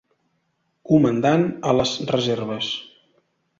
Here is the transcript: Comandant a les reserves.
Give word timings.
Comandant 0.91 1.45
a 1.69 1.75
les 1.81 1.93
reserves. 2.15 2.73